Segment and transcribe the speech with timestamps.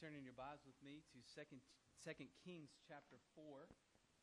[0.00, 1.60] turning your Bibles with me to Second,
[1.92, 3.68] Second Kings chapter 4.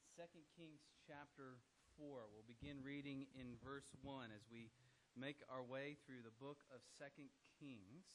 [0.10, 1.62] Second Kings chapter
[2.02, 2.26] 4.
[2.34, 4.74] We'll begin reading in verse 1 as we
[5.14, 7.30] make our way through the book of Second
[7.62, 8.10] Kings.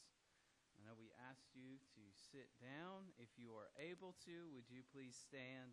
[0.75, 2.03] I know we asked you to
[2.35, 3.15] sit down.
[3.15, 5.71] If you are able to, would you please stand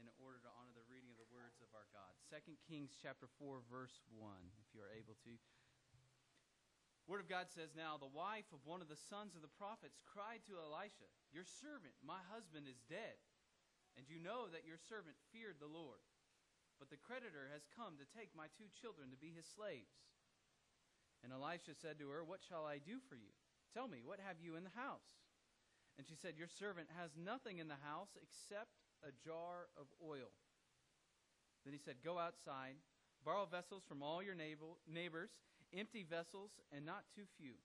[0.00, 2.16] in order to honor the reading of the words of our God?
[2.32, 4.24] Second Kings chapter 4 verse 1,
[4.56, 5.36] if you are able to.
[7.10, 9.98] Word of God says now, the wife of one of the sons of the prophets
[10.06, 13.18] cried to Elisha, Your servant, my husband, is dead,
[13.98, 15.98] and you know that your servant feared the Lord.
[16.78, 19.90] But the creditor has come to take my two children to be his slaves.
[21.26, 23.34] And Elisha said to her, What shall I do for you?
[23.74, 25.10] Tell me, what have you in the house?
[25.98, 30.30] And she said, Your servant has nothing in the house except a jar of oil.
[31.66, 32.78] Then he said, Go outside,
[33.26, 35.34] borrow vessels from all your neighbors
[35.76, 37.58] empty vessels and not too few.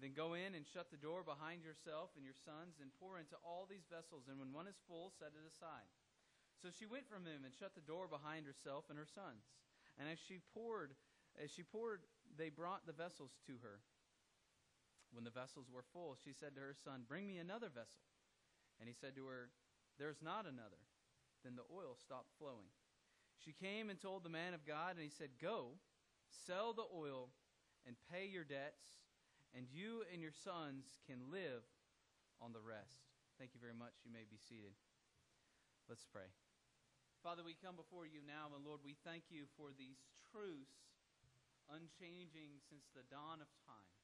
[0.00, 3.36] Then go in and shut the door behind yourself and your sons and pour into
[3.44, 5.86] all these vessels, and when one is full, set it aside.
[6.58, 9.46] So she went from him and shut the door behind herself and her sons.
[9.98, 10.94] And as she poured,
[11.36, 12.02] as she poured,
[12.38, 13.84] they brought the vessels to her.
[15.12, 18.02] When the vessels were full, she said to her son, Bring me another vessel.
[18.80, 19.52] And he said to her,
[19.98, 20.80] There's not another.
[21.44, 22.72] Then the oil stopped flowing.
[23.36, 25.76] She came and told the man of God, and he said, Go
[26.32, 27.30] Sell the oil
[27.84, 28.82] and pay your debts,
[29.52, 31.62] and you and your sons can live
[32.40, 33.04] on the rest.
[33.36, 33.92] Thank you very much.
[34.06, 34.72] You may be seated.
[35.90, 36.30] Let's pray.
[37.20, 40.02] Father, we come before you now, and Lord, we thank you for these
[40.32, 40.90] truths,
[41.70, 43.94] unchanging since the dawn of time.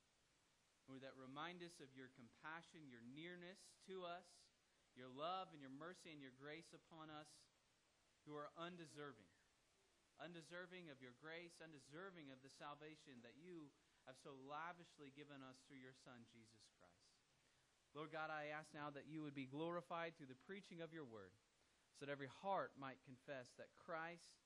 [0.86, 3.58] Lord, that remind us of your compassion, your nearness
[3.90, 4.24] to us,
[4.96, 7.28] your love and your mercy and your grace upon us
[8.26, 9.28] who are undeserving
[10.22, 13.70] undeserving of your grace, undeserving of the salvation that you
[14.06, 17.12] have so lavishly given us through your Son, Jesus Christ.
[17.96, 21.08] Lord God, I ask now that you would be glorified through the preaching of your
[21.08, 21.32] word,
[21.96, 24.38] so that every heart might confess that Christ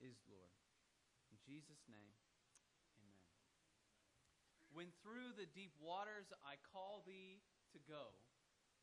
[0.00, 0.56] is Lord.
[1.28, 2.16] In Jesus' name,
[2.96, 3.28] amen.
[4.72, 7.44] When through the deep waters I call thee
[7.76, 8.16] to go,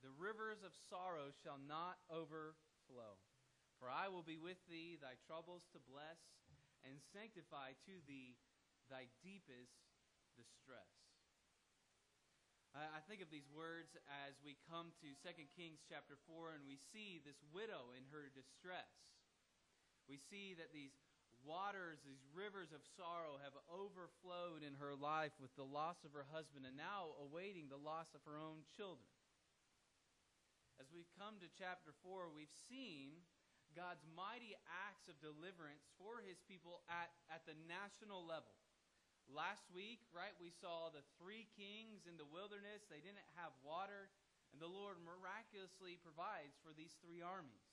[0.06, 3.18] the rivers of sorrow shall not overflow.
[3.85, 6.18] For I will be with thee, thy troubles to bless,
[6.81, 8.34] and sanctify to thee
[8.90, 9.78] thy deepest
[10.34, 10.90] distress.
[12.74, 13.94] I think of these words
[14.25, 18.25] as we come to 2 Kings chapter 4 and we see this widow in her
[18.34, 18.90] distress.
[20.09, 20.97] We see that these
[21.45, 26.25] waters, these rivers of sorrow have overflowed in her life with the loss of her
[26.34, 29.13] husband and now awaiting the loss of her own children.
[30.81, 33.22] As we've come to chapter 4, we've seen
[33.75, 34.56] God's mighty
[34.88, 38.56] acts of deliverance for his people at, at the national level.
[39.28, 42.88] Last week, right, we saw the three kings in the wilderness.
[42.88, 44.08] They didn't have water,
[44.56, 47.68] and the Lord miraculously provides for these three armies.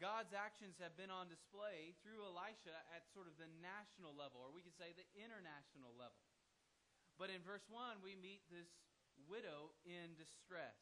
[0.00, 4.54] God's actions have been on display through Elisha at sort of the national level, or
[4.54, 6.22] we could say the international level.
[7.18, 8.70] But in verse 1, we meet this
[9.26, 10.78] widow in distress.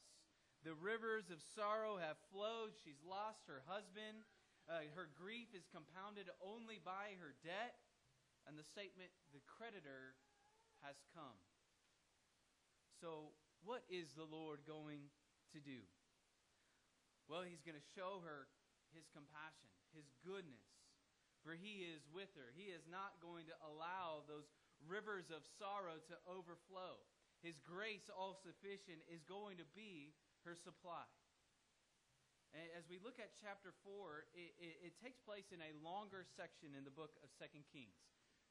[0.66, 2.74] The rivers of sorrow have flowed.
[2.82, 4.26] She's lost her husband.
[4.66, 7.78] Uh, her grief is compounded only by her debt.
[8.50, 10.18] And the statement, the creditor
[10.82, 11.38] has come.
[12.98, 13.30] So,
[13.62, 15.06] what is the Lord going
[15.54, 15.86] to do?
[17.30, 18.50] Well, he's going to show her
[18.90, 20.66] his compassion, his goodness,
[21.46, 22.50] for he is with her.
[22.58, 24.50] He is not going to allow those
[24.82, 26.98] rivers of sorrow to overflow.
[27.38, 30.10] His grace, all sufficient, is going to be
[30.46, 31.04] her supply.
[32.78, 36.72] As we look at chapter 4, it, it, it, takes place in a longer section
[36.72, 38.00] in the book of 2 Kings.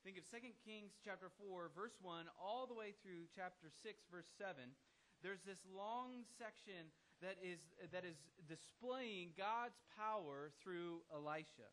[0.05, 4.29] Think of 2 Kings chapter 4, verse 1, all the way through chapter 6, verse
[4.37, 4.77] 7.
[5.25, 6.93] There's this long section
[7.25, 7.57] that is,
[7.89, 11.65] that is displaying God's power through Elisha.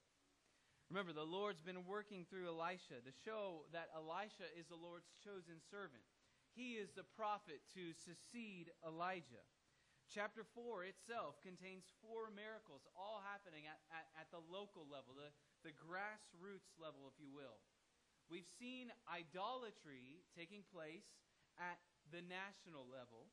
[0.89, 5.61] Remember, the Lord's been working through Elisha to show that Elisha is the Lord's chosen
[5.69, 6.07] servant.
[6.57, 9.45] He is the prophet to succeed Elijah.
[10.13, 15.33] Chapter 4 itself contains four miracles, all happening at, at, at, the local level, the,
[15.65, 17.57] the grassroots level, if you will.
[18.29, 21.09] We've seen idolatry taking place
[21.57, 21.81] at
[22.13, 23.33] the national level,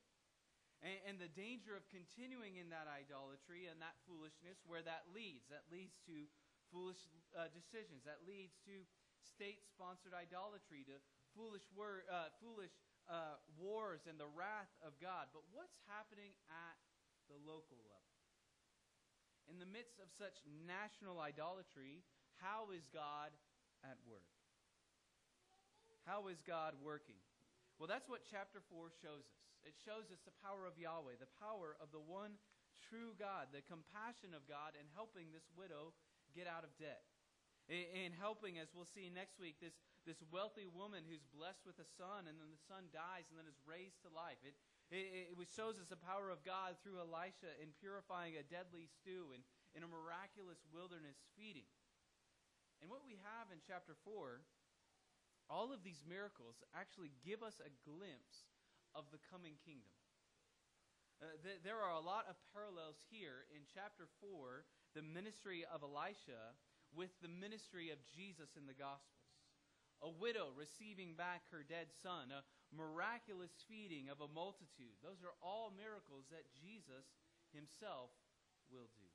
[0.79, 5.51] and, and the danger of continuing in that idolatry and that foolishness, where that leads.
[5.51, 6.31] That leads to
[6.71, 7.03] foolish
[7.35, 8.87] uh, decisions, that leads to
[9.19, 11.03] state sponsored idolatry, to
[11.35, 12.71] foolish, word, uh, foolish
[13.09, 15.33] uh, wars and the wrath of God.
[15.33, 16.77] But what's happening at
[17.27, 18.13] the local level?
[19.49, 22.05] In the midst of such national idolatry,
[22.37, 23.33] how is God
[23.81, 24.29] at work?
[26.05, 27.17] How is God working?
[27.81, 29.41] Well, that's what chapter 4 shows us.
[29.65, 32.39] It shows us the power of Yahweh, the power of the one
[32.87, 35.91] true God, the compassion of God in helping this widow
[36.31, 37.03] get out of debt.
[37.69, 41.87] In helping, as we'll see next week, this, this wealthy woman who's blessed with a
[41.99, 44.39] son, and then the son dies and then is raised to life.
[44.41, 44.55] It,
[44.89, 49.35] it, it shows us the power of God through Elisha in purifying a deadly stew
[49.35, 49.43] and
[49.75, 51.67] in a miraculous wilderness feeding.
[52.81, 54.41] And what we have in chapter 4,
[55.51, 58.47] all of these miracles actually give us a glimpse
[58.95, 59.93] of the coming kingdom.
[61.19, 64.63] Uh, th- there are a lot of parallels here in chapter 4,
[64.95, 66.55] the ministry of Elisha
[66.95, 69.18] with the ministry of Jesus in the Gospels.
[69.99, 74.95] A widow receiving back her dead son, a miraculous feeding of a multitude.
[75.03, 77.03] Those are all miracles that Jesus
[77.51, 78.15] himself
[78.71, 79.09] will do.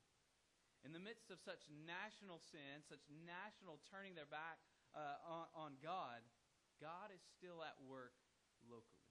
[0.85, 4.61] In the midst of such national sin, such national turning their back
[4.93, 6.21] uh, on, on God,
[6.77, 8.13] God is still at work
[8.69, 9.09] locally.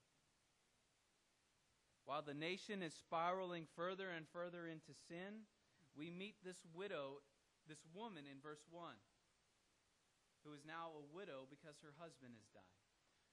[2.05, 5.49] While the nation is spiraling further and further into sin,
[5.97, 7.25] we meet this widow
[7.67, 8.91] this woman in verse 1
[10.43, 12.79] who is now a widow because her husband has died.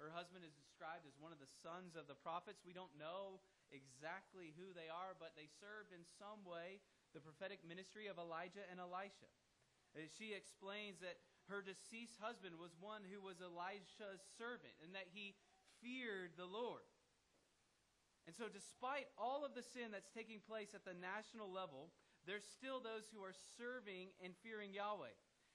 [0.00, 2.64] Her husband is described as one of the sons of the prophets.
[2.64, 6.80] We don't know exactly who they are, but they served in some way
[7.12, 9.28] the prophetic ministry of Elijah and Elisha.
[9.92, 11.20] Uh, she explains that
[11.52, 15.36] her deceased husband was one who was Elisha's servant and that he
[15.82, 16.86] feared the Lord.
[18.24, 21.90] And so, despite all of the sin that's taking place at the national level,
[22.28, 25.12] there's still those who are serving and fearing Yahweh.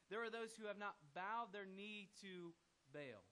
[0.10, 2.54] There are those who have not bowed their knee to
[2.94, 3.26] Baal.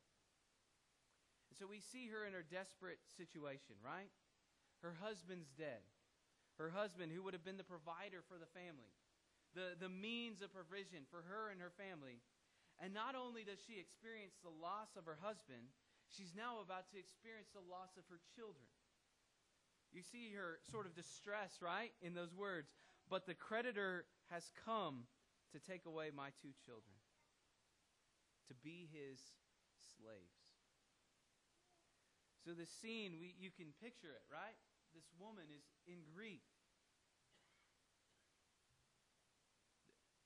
[1.50, 4.10] And so we see her in her desperate situation, right?
[4.82, 5.86] Her husband's dead.
[6.58, 8.90] Her husband, who would have been the provider for the family,
[9.54, 12.22] the, the means of provision for her and her family.
[12.82, 15.70] And not only does she experience the loss of her husband,
[16.10, 18.66] she's now about to experience the loss of her children.
[19.94, 22.74] You see her sort of distress, right, in those words.
[23.10, 25.06] But the creditor has come
[25.54, 26.98] to take away my two children,
[28.50, 29.22] to be his
[29.96, 30.42] slaves.
[32.42, 34.58] So the scene, we, you can picture it, right?
[34.92, 36.44] This woman is in grief.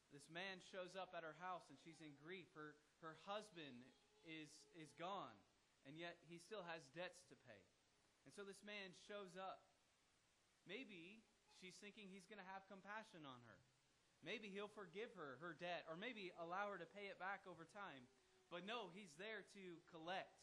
[0.09, 2.49] This man shows up at her house and she's in grief.
[2.57, 2.73] Her,
[3.05, 3.85] her husband
[4.25, 5.37] is, is gone,
[5.85, 7.61] and yet he still has debts to pay.
[8.25, 9.61] And so this man shows up.
[10.65, 11.21] Maybe
[11.61, 13.61] she's thinking he's going to have compassion on her.
[14.25, 17.69] Maybe he'll forgive her her debt, or maybe allow her to pay it back over
[17.69, 18.05] time.
[18.49, 20.37] But no, he's there to collect.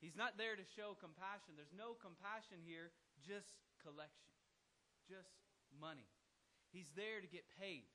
[0.00, 1.58] He's not there to show compassion.
[1.58, 4.30] There's no compassion here, just collection,
[5.10, 5.34] just
[5.74, 6.06] money.
[6.70, 7.90] He's there to get paid.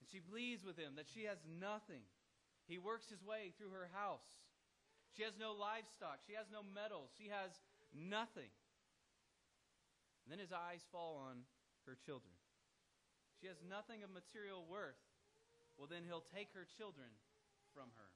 [0.00, 2.04] And she pleads with him that she has nothing.
[2.68, 4.28] He works his way through her house.
[5.16, 6.22] She has no livestock.
[6.28, 7.10] She has no metals.
[7.18, 7.50] She has
[7.90, 8.52] nothing.
[10.22, 11.42] And then his eyes fall on
[11.88, 12.37] her children.
[13.40, 14.98] She has nothing of material worth.
[15.78, 17.14] Well, then he'll take her children
[17.70, 18.10] from her.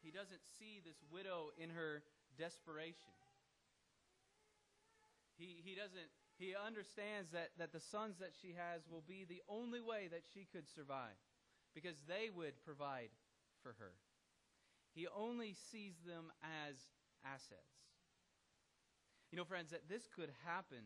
[0.00, 2.02] He doesn't see this widow in her
[2.36, 3.12] desperation.
[5.36, 6.10] He, he doesn't
[6.42, 10.26] he understands that, that the sons that she has will be the only way that
[10.34, 11.14] she could survive
[11.74, 13.10] because they would provide
[13.62, 13.92] for her.
[14.94, 16.74] He only sees them as
[17.24, 17.78] assets.
[19.30, 20.82] You know, friends, that this could happen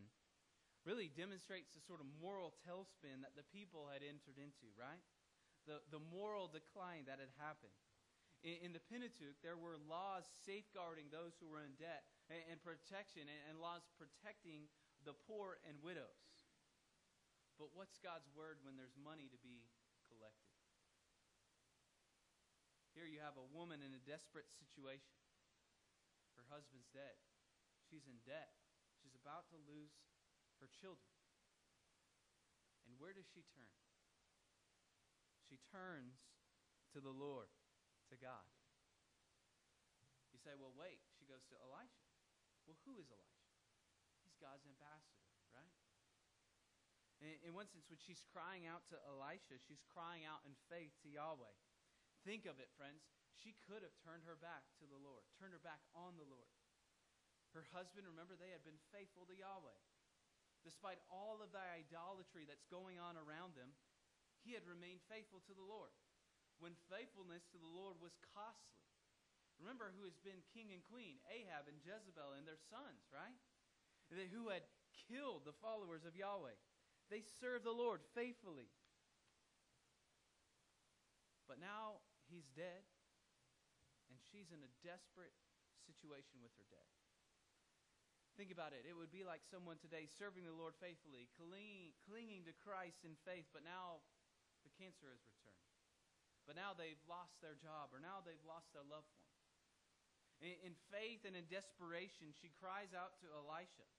[0.87, 5.03] really demonstrates the sort of moral tailspin that the people had entered into, right?
[5.67, 7.75] The, the moral decline that had happened.
[8.39, 12.63] In, in the Pentateuch, there were laws safeguarding those who were in debt and, and
[12.63, 14.71] protection, and, and laws protecting
[15.03, 16.23] the poor and widows.
[17.59, 19.67] But what's God's word when there's money to be
[20.07, 20.55] collected?
[22.95, 25.19] Here you have a woman in a desperate situation.
[26.39, 27.19] Her husband's dead.
[27.91, 28.55] She's in debt.
[29.03, 29.93] She's about to lose
[30.61, 31.11] her children.
[32.87, 33.71] And where does she turn?
[35.47, 36.17] She turns
[36.91, 37.51] to the Lord,
[38.11, 38.47] to God.
[40.35, 40.99] You say, well, wait.
[41.15, 42.07] She goes to Elisha.
[42.67, 43.51] Well, who is Elisha?
[44.27, 45.23] He's God's ambassador,
[45.55, 45.73] right?
[47.23, 50.93] In, in one sense, when she's crying out to Elisha, she's crying out in faith
[51.01, 51.55] to Yahweh.
[52.27, 53.07] Think of it, friends.
[53.39, 56.51] She could have turned her back to the Lord, turned her back on the Lord.
[57.55, 59.79] Her husband, remember, they had been faithful to Yahweh.
[60.67, 63.71] Despite all of the idolatry that's going on around them,
[64.43, 65.95] he had remained faithful to the Lord.
[66.59, 68.83] When faithfulness to the Lord was costly.
[69.63, 73.39] Remember who has been king and queen Ahab and Jezebel and their sons, right?
[74.11, 74.67] They, who had
[75.07, 76.59] killed the followers of Yahweh.
[77.07, 78.67] They served the Lord faithfully.
[81.47, 82.83] But now he's dead.
[84.11, 85.35] And she's in a desperate
[85.87, 86.91] situation with her day.
[88.37, 88.85] Think about it.
[88.85, 93.17] It would be like someone today serving the Lord faithfully, clinging, clinging to Christ in
[93.25, 94.05] faith, but now
[94.61, 95.73] the cancer has returned.
[96.45, 99.33] But now they've lost their job, or now they've lost their loved one.
[100.37, 103.89] In, in faith and in desperation, she cries out to Elisha.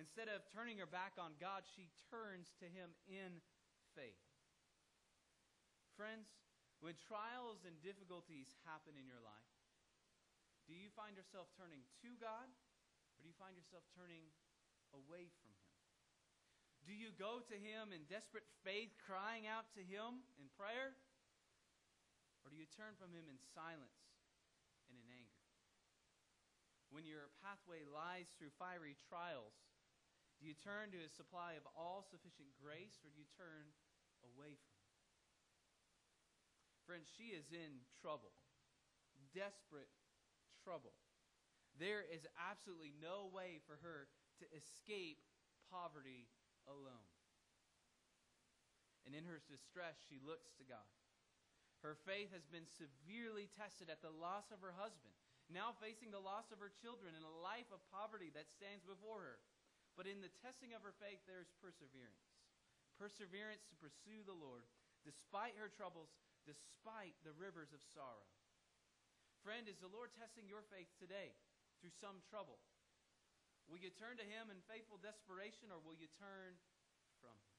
[0.00, 3.44] Instead of turning her back on God, she turns to him in
[3.92, 4.24] faith.
[6.00, 6.32] Friends,
[6.80, 9.52] when trials and difficulties happen in your life,
[10.64, 12.48] do you find yourself turning to God
[13.26, 14.22] do you find yourself turning
[14.94, 15.66] away from Him?
[16.86, 20.94] Do you go to Him in desperate faith, crying out to Him in prayer?
[22.46, 23.98] Or do you turn from Him in silence
[24.86, 25.42] and in anger?
[26.94, 29.58] When your pathway lies through fiery trials,
[30.38, 33.74] do you turn to His supply of all sufficient grace or do you turn
[34.22, 34.94] away from Him?
[36.86, 38.38] Friends, she is in trouble,
[39.34, 39.90] desperate
[40.62, 40.94] trouble.
[41.76, 44.08] There is absolutely no way for her
[44.40, 45.20] to escape
[45.68, 46.28] poverty
[46.64, 47.10] alone.
[49.04, 50.88] And in her distress, she looks to God.
[51.84, 55.14] Her faith has been severely tested at the loss of her husband,
[55.46, 59.22] now facing the loss of her children and a life of poverty that stands before
[59.22, 59.38] her.
[59.94, 62.26] But in the testing of her faith, there is perseverance.
[62.98, 64.66] Perseverance to pursue the Lord,
[65.06, 66.10] despite her troubles,
[66.42, 68.26] despite the rivers of sorrow.
[69.46, 71.36] Friend, is the Lord testing your faith today?
[71.80, 72.58] Through some trouble?
[73.66, 76.54] Will you turn to Him in faithful desperation or will you turn
[77.18, 77.56] from Him?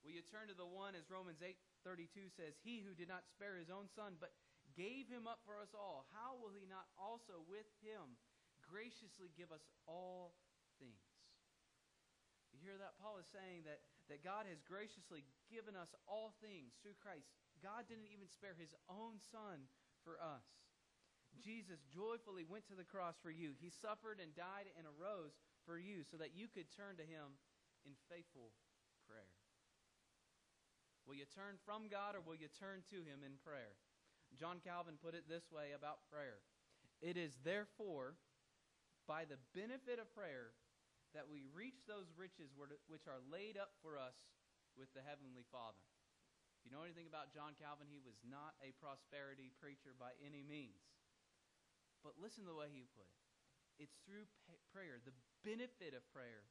[0.00, 3.26] Will you turn to the one, as Romans 8 32 says, He who did not
[3.26, 4.32] spare His own Son, but
[4.78, 8.16] gave Him up for us all, how will He not also with Him
[8.62, 10.38] graciously give us all
[10.78, 11.02] things?
[12.54, 12.96] You hear that?
[12.96, 17.28] Paul is saying that, that God has graciously given us all things through Christ.
[17.60, 19.68] God didn't even spare His own Son
[20.06, 20.46] for us.
[21.42, 23.52] Jesus joyfully went to the cross for you.
[23.58, 27.36] He suffered and died and arose for you so that you could turn to him
[27.84, 28.54] in faithful
[29.06, 29.30] prayer.
[31.06, 33.78] Will you turn from God or will you turn to him in prayer?
[34.34, 36.42] John Calvin put it this way about prayer
[36.98, 38.18] It is therefore
[39.06, 40.50] by the benefit of prayer
[41.14, 44.18] that we reach those riches which are laid up for us
[44.74, 45.80] with the Heavenly Father.
[46.58, 50.42] If you know anything about John Calvin, he was not a prosperity preacher by any
[50.42, 50.82] means.
[52.06, 53.18] But listen to the way he put it.
[53.82, 54.30] It's through
[54.70, 56.46] prayer, the benefit of prayer,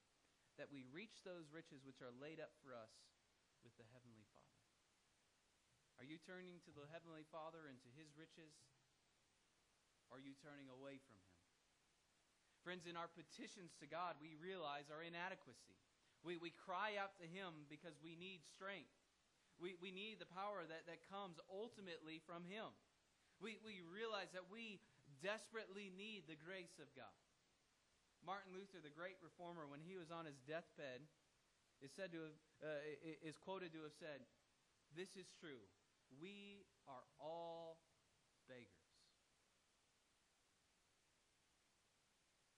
[0.59, 2.91] that we reach those riches which are laid up for us
[3.63, 4.59] with the Heavenly Father.
[5.95, 8.51] Are you turning to the Heavenly Father and to His riches?
[10.11, 11.39] Are you turning away from Him?
[12.67, 15.79] Friends, in our petitions to God, we realize our inadequacy.
[16.19, 18.91] We, we cry out to Him because we need strength.
[19.55, 22.75] We, we need the power that, that comes ultimately from Him.
[23.39, 24.83] We, we realize that we
[25.21, 27.15] desperately need the grace of God.
[28.25, 31.05] Martin Luther, the great reformer, when he was on his deathbed,
[31.81, 32.81] is said to have, uh,
[33.21, 34.25] is quoted to have said,
[34.95, 35.61] "This is true.
[36.09, 37.77] We are all
[38.47, 38.89] beggars."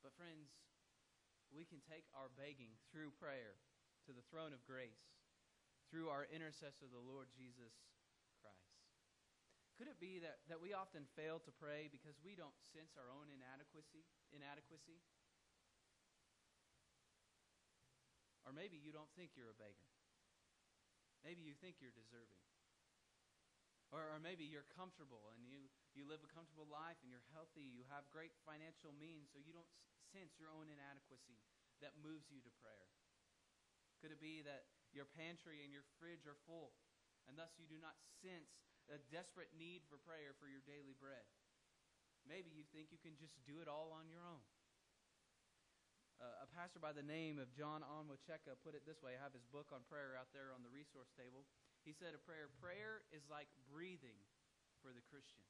[0.03, 0.55] But friends,
[1.51, 3.59] we can take our begging through prayer
[4.05, 5.03] to the throne of grace
[5.89, 7.73] through our intercessor, the Lord Jesus
[9.77, 13.13] could it be that, that we often fail to pray because we don't sense our
[13.13, 14.01] own inadequacy?
[14.33, 15.05] Inadequacy?
[18.41, 19.91] Or maybe you don't think you're a beggar.
[21.21, 22.41] Maybe you think you're deserving.
[23.93, 27.63] Or, or maybe you're comfortable and you, you live a comfortable life and you're healthy,
[27.63, 29.69] you have great financial means, so you don't
[30.11, 31.39] sense your own inadequacy
[31.79, 32.89] that moves you to prayer.
[34.01, 36.75] Could it be that your pantry and your fridge are full,
[37.27, 38.51] and thus you do not sense
[38.87, 41.27] a desperate need for prayer for your daily bread.
[42.23, 44.43] Maybe you think you can just do it all on your own.
[46.17, 49.13] Uh, a pastor by the name of John Onwuchekwa put it this way.
[49.13, 51.45] I have his book on prayer out there on the resource table.
[51.85, 54.17] He said a prayer, prayer is like breathing
[54.81, 55.45] for the Christian.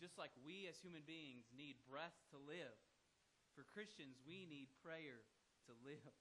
[0.00, 2.76] Just like we as human beings need breath to live,
[3.52, 5.24] for Christians, we need prayer
[5.68, 6.16] to live.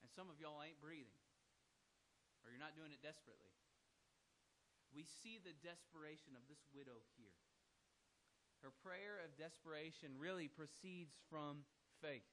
[0.00, 1.20] And some of y'all ain't breathing,
[2.44, 3.52] or you're not doing it desperately
[4.94, 7.36] we see the desperation of this widow here.
[8.62, 11.62] Her prayer of desperation really proceeds from
[12.02, 12.26] faith.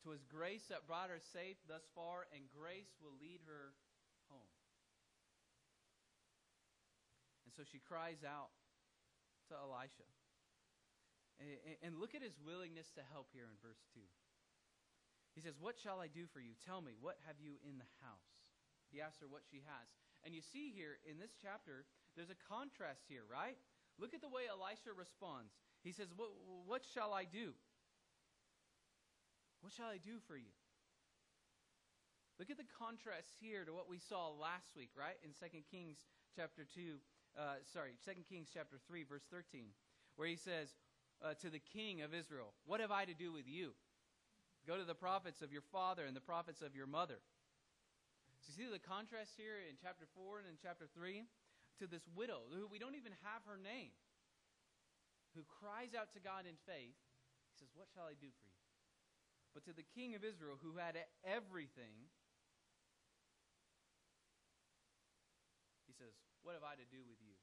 [0.00, 3.74] Twas grace that brought her safe thus far, and grace will lead her
[4.30, 4.54] home.
[7.44, 8.54] And so she cries out
[9.50, 10.06] to Elisha.
[11.84, 14.00] And look at his willingness to help here in verse 2.
[15.38, 16.58] He says, What shall I do for you?
[16.66, 18.32] Tell me, what have you in the house?
[18.90, 19.86] He asks her what she has.
[20.24, 23.56] And you see here in this chapter, there's a contrast here, right?
[23.98, 25.54] Look at the way Elisha responds.
[25.82, 26.30] He says, What,
[26.66, 27.54] what shall I do?
[29.60, 30.54] What shall I do for you?
[32.38, 35.18] Look at the contrast here to what we saw last week, right?
[35.26, 36.06] In 2 Kings
[36.36, 36.94] chapter 2,
[37.34, 39.66] uh, sorry, 2 Kings chapter 3, verse 13,
[40.14, 40.70] where he says
[41.18, 43.72] uh, to the king of Israel, What have I to do with you?
[44.66, 47.18] Go to the prophets of your father and the prophets of your mother.
[48.48, 51.28] So you see the contrast here in chapter 4 and in chapter 3
[51.76, 53.92] to this widow, who we don't even have her name,
[55.36, 56.96] who cries out to God in faith.
[57.52, 58.64] He says, What shall I do for you?
[59.52, 60.96] But to the king of Israel, who had
[61.28, 62.08] everything,
[65.84, 67.36] he says, What have I to do with you?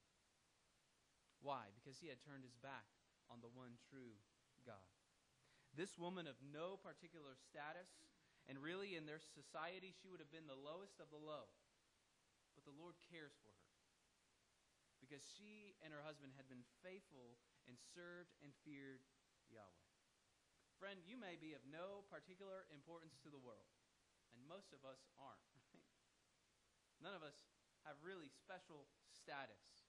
[1.46, 1.70] Why?
[1.78, 2.90] Because he had turned his back
[3.30, 4.18] on the one true
[4.66, 4.90] God.
[5.78, 7.94] This woman of no particular status,
[8.46, 11.50] and really in their society, she would have been the lowest of the low.
[12.54, 13.66] But the Lord cares for her
[15.06, 17.38] because she and her husband had been faithful
[17.70, 19.06] and served and feared
[19.54, 19.86] Yahweh.
[20.82, 23.70] Friend, you may be of no particular importance to the world,
[24.34, 25.46] and most of us aren't.
[25.76, 27.12] Right?
[27.12, 27.36] None of us
[27.84, 29.86] have really special status.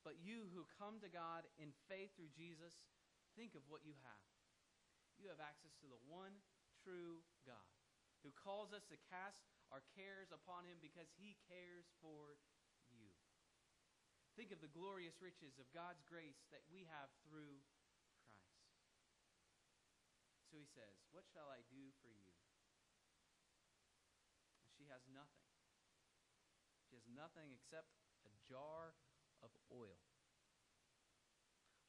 [0.00, 2.72] But you who come to God in faith through Jesus,
[3.36, 4.26] think of what you have.
[5.20, 6.32] You have access to the one
[6.84, 7.70] true God
[8.20, 9.40] who calls us to cast
[9.72, 12.36] our cares upon him because he cares for
[12.92, 13.14] you.
[14.36, 18.00] Think of the glorious riches of God's grace that we have through Christ.
[20.50, 22.34] So he says, What shall I do for you?
[24.74, 25.46] She has nothing.
[26.90, 27.94] She has nothing except
[28.26, 28.98] a jar
[29.38, 30.02] of oil.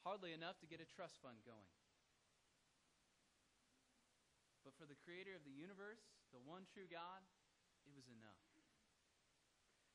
[0.05, 1.80] Hardly enough to get a trust fund going.
[4.61, 7.21] But for the creator of the universe, the one true God,
[7.85, 8.41] it was enough.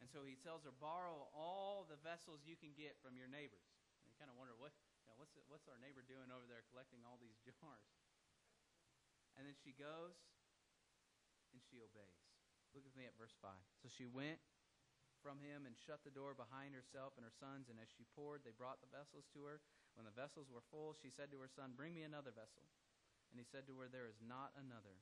[0.03, 3.65] And so he tells her, borrow all the vessels you can get from your neighbors.
[4.03, 6.67] And you kind of wonder, what, you know, what's, what's our neighbor doing over there
[6.69, 7.89] collecting all these jars?
[9.41, 10.17] And then she goes
[11.53, 12.21] and she obeys.
[12.77, 13.53] Look with me at verse 5.
[13.81, 14.41] So she went
[15.25, 17.73] from him and shut the door behind herself and her sons.
[17.73, 19.65] And as she poured, they brought the vessels to her.
[19.97, 22.69] When the vessels were full, she said to her son, Bring me another vessel.
[23.37, 24.97] And he said to her, There is not another.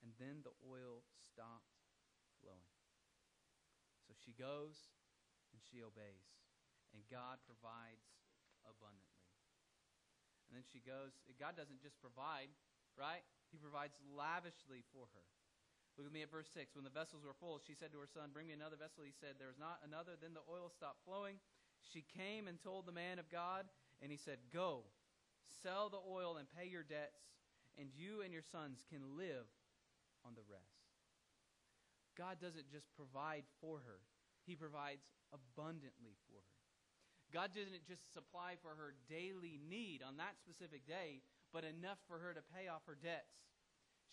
[0.00, 1.76] And then the oil stopped
[2.40, 2.72] flowing.
[4.08, 4.80] So she goes
[5.52, 6.24] and she obeys.
[6.96, 8.08] And God provides
[8.64, 9.28] abundantly.
[10.48, 12.48] And then she goes, God doesn't just provide,
[12.96, 13.20] right?
[13.52, 15.26] He provides lavishly for her.
[16.00, 16.72] Look with me at verse 6.
[16.72, 19.04] When the vessels were full, she said to her son, Bring me another vessel.
[19.04, 20.16] He said, There is not another.
[20.16, 21.36] Then the oil stopped flowing.
[21.84, 23.68] She came and told the man of God,
[24.00, 24.88] and he said, Go,
[25.60, 27.35] sell the oil and pay your debts,
[27.78, 29.46] and you and your sons can live
[30.24, 30.84] on the rest.
[32.16, 34.00] God doesn't just provide for her,
[34.48, 36.56] He provides abundantly for her.
[37.34, 41.20] God didn't just supply for her daily need on that specific day,
[41.52, 43.34] but enough for her to pay off her debts.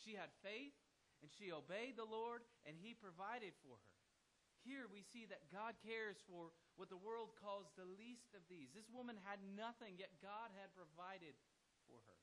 [0.02, 0.74] She had faith
[1.24, 3.96] and she obeyed the Lord, and He provided for her.
[4.68, 8.76] Here we see that God cares for what the world calls the least of these.
[8.76, 11.36] This woman had nothing, yet God had provided
[11.88, 12.20] for her.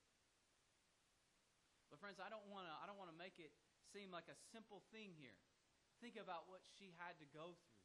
[1.91, 3.51] But friends, I don't want to I don't want to make it
[3.91, 5.37] seem like a simple thing here.
[5.99, 7.85] Think about what she had to go through.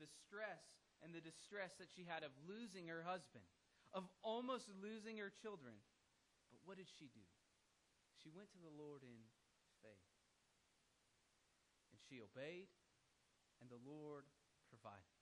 [0.00, 0.64] The stress
[1.04, 3.44] and the distress that she had of losing her husband,
[3.92, 5.76] of almost losing her children.
[6.50, 7.22] But what did she do?
[8.18, 9.20] She went to the Lord in
[9.84, 10.10] faith.
[11.92, 12.72] And she obeyed,
[13.60, 14.26] and the Lord
[14.70, 15.12] provided.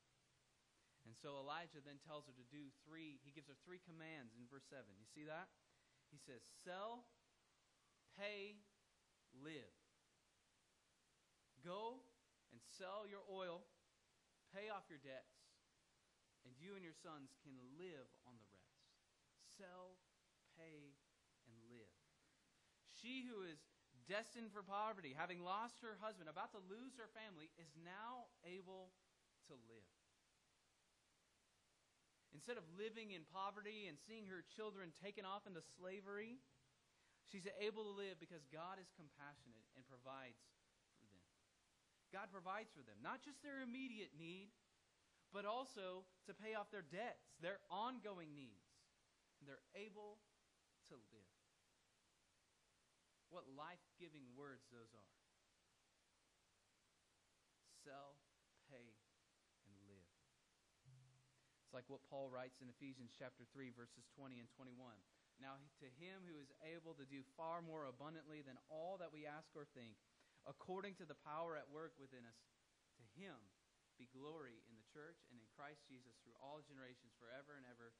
[1.08, 4.44] And so Elijah then tells her to do three, he gives her three commands in
[4.46, 4.84] verse 7.
[5.00, 5.48] You see that?
[6.12, 7.08] He says, Sell,
[8.20, 8.60] pay,
[9.40, 9.72] live.
[11.64, 12.04] Go
[12.52, 13.64] and sell your oil,
[14.52, 15.40] pay off your debts,
[16.44, 18.84] and you and your sons can live on the rest.
[19.56, 19.96] Sell,
[20.60, 20.92] pay,
[21.48, 21.96] and live.
[23.00, 23.60] She who is
[24.04, 28.92] destined for poverty, having lost her husband, about to lose her family, is now able
[29.48, 29.88] to live.
[32.36, 36.38] Instead of living in poverty and seeing her children taken off into slavery,
[37.30, 40.42] she's able to live because God is compassionate and provides
[40.98, 41.24] for them.
[42.10, 44.50] God provides for them, not just their immediate need,
[45.30, 48.66] but also to pay off their debts, their ongoing needs.
[49.38, 50.18] And they're able
[50.90, 51.38] to live.
[53.30, 55.14] What life giving words those are.
[57.86, 58.18] Sell,
[58.66, 58.98] pay,
[59.70, 60.10] and live.
[61.62, 64.74] It's like what Paul writes in Ephesians chapter 3, verses 20 and 21.
[65.40, 69.24] Now, to him who is able to do far more abundantly than all that we
[69.24, 69.96] ask or think,
[70.44, 72.36] according to the power at work within us,
[73.00, 73.36] to him
[73.96, 77.96] be glory in the church and in Christ Jesus through all generations, forever and ever.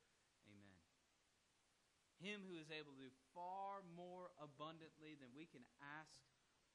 [0.49, 0.77] Amen.
[2.21, 6.21] Him who is able to do far more abundantly than we can ask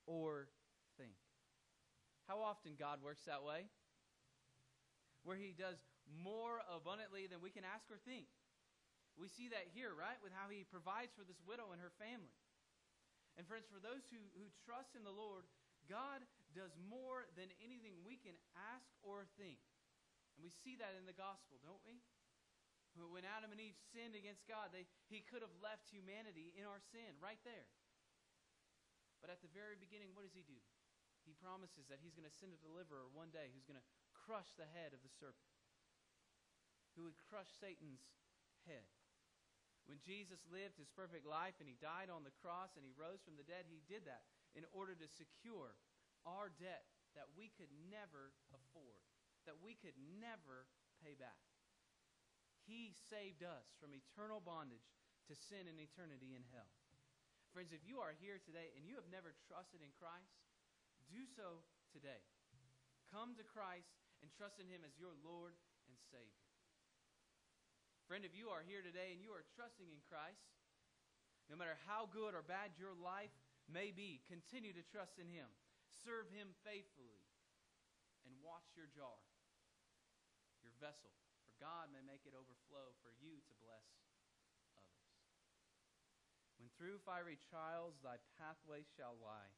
[0.09, 0.49] or
[0.97, 1.17] think.
[2.25, 3.69] How often God works that way?
[5.21, 5.77] Where he does
[6.09, 8.25] more abundantly than we can ask or think.
[9.15, 10.19] We see that here, right?
[10.19, 12.35] With how he provides for this widow and her family.
[13.39, 15.47] And friends, for those who, who trust in the Lord,
[15.87, 16.23] God
[16.55, 18.35] does more than anything we can
[18.75, 19.59] ask or think.
[20.35, 21.99] And we see that in the gospel, don't we?
[22.95, 26.79] When Adam and Eve sinned against God, they, he could have left humanity in our
[26.79, 27.67] sin right there.
[29.19, 30.59] But at the very beginning, what does he do?
[31.27, 34.55] He promises that he's going to send a deliverer one day who's going to crush
[34.55, 35.51] the head of the serpent,
[36.95, 38.05] who would crush Satan's
[38.63, 38.87] head.
[39.85, 43.21] When Jesus lived his perfect life and he died on the cross and he rose
[43.21, 44.25] from the dead, he did that
[44.57, 45.77] in order to secure
[46.25, 49.05] our debt that we could never afford,
[49.45, 50.65] that we could never
[51.05, 51.37] pay back.
[52.65, 54.89] He saved us from eternal bondage
[55.29, 56.73] to sin and eternity in hell.
[57.53, 60.33] Friends, if you are here today and you have never trusted in Christ,
[61.07, 61.61] do so
[61.93, 62.25] today.
[63.13, 63.93] Come to Christ
[64.25, 65.53] and trust in Him as your Lord
[65.87, 66.44] and Savior.
[68.05, 70.45] Friend, if you are here today and you are trusting in Christ,
[71.49, 73.33] no matter how good or bad your life
[73.65, 75.49] may be, continue to trust in Him.
[76.05, 77.25] Serve Him faithfully
[78.29, 79.17] and watch your jar,
[80.61, 81.09] your vessel,
[81.41, 83.89] for God may make it overflow for you to bless
[84.77, 85.17] others.
[86.61, 89.53] When through fiery trials thy pathway shall lie,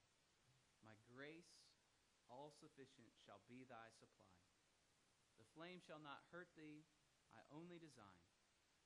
[0.88, 1.52] my grace,
[2.32, 4.40] all sufficient, shall be thy supply.
[5.36, 6.88] The flame shall not hurt thee,
[7.36, 8.27] I only design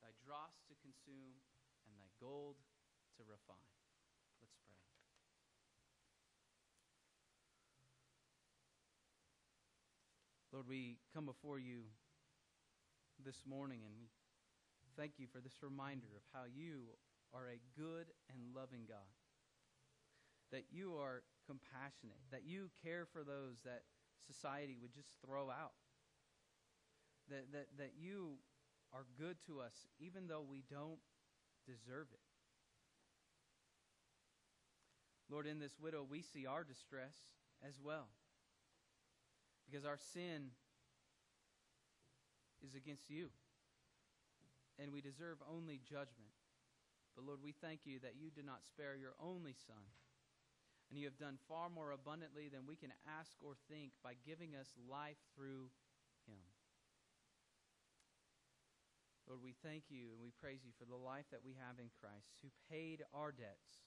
[0.02, 1.38] thy dross to consume
[1.86, 2.58] and thy gold
[3.18, 3.70] to refine.
[4.42, 4.82] Let's pray.
[10.52, 11.88] Lord, we come before you
[13.24, 14.10] this morning and we
[14.98, 16.98] thank you for this reminder of how you
[17.34, 19.08] are a good and loving God.
[20.52, 23.88] That you are compassionate, that you care for those that
[24.28, 25.78] society would just throw out.
[27.30, 28.36] That, that, that you
[28.94, 31.00] are good to us even though we don't
[31.66, 32.20] deserve it.
[35.30, 37.16] Lord, in this widow, we see our distress
[37.66, 38.08] as well
[39.66, 40.52] because our sin
[42.66, 43.30] is against you.
[44.80, 46.36] And we deserve only judgment.
[47.16, 49.84] But Lord, we thank you that you did not spare your only Son.
[50.90, 54.56] And you have done far more abundantly than we can ask or think by giving
[54.56, 55.72] us life through
[56.28, 56.44] him.
[59.32, 61.88] Lord, we thank you and we praise you for the life that we have in
[62.04, 63.80] Christ, who paid our debts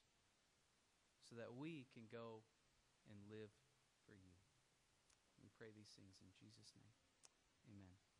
[1.20, 2.40] so that we can go
[3.12, 3.52] and live
[4.08, 4.40] for you.
[5.44, 6.96] We pray these things in Jesus' name.
[7.68, 8.03] Amen.